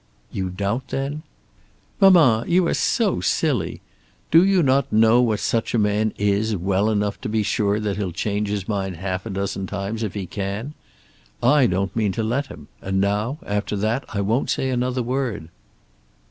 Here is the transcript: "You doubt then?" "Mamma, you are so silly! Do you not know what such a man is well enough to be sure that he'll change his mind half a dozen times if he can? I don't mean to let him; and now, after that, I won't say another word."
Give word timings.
"You 0.31 0.49
doubt 0.49 0.87
then?" 0.87 1.21
"Mamma, 1.99 2.43
you 2.47 2.65
are 2.67 2.73
so 2.73 3.19
silly! 3.21 3.81
Do 4.31 4.43
you 4.43 4.63
not 4.63 4.91
know 4.91 5.21
what 5.21 5.41
such 5.41 5.75
a 5.75 5.77
man 5.77 6.11
is 6.17 6.55
well 6.57 6.89
enough 6.89 7.21
to 7.21 7.29
be 7.29 7.43
sure 7.43 7.79
that 7.79 7.97
he'll 7.97 8.11
change 8.11 8.49
his 8.49 8.67
mind 8.67 8.95
half 8.95 9.27
a 9.27 9.29
dozen 9.29 9.67
times 9.67 10.01
if 10.01 10.15
he 10.15 10.25
can? 10.25 10.73
I 11.43 11.67
don't 11.67 11.95
mean 11.95 12.13
to 12.13 12.23
let 12.23 12.47
him; 12.47 12.67
and 12.81 12.99
now, 12.99 13.37
after 13.45 13.75
that, 13.75 14.03
I 14.11 14.21
won't 14.21 14.49
say 14.49 14.71
another 14.71 15.03
word." 15.03 15.49